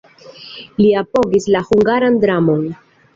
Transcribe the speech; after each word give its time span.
Li 0.79 0.87
apogis 1.01 1.45
la 1.57 1.61
hungaran 1.67 2.17
dramon. 2.25 2.65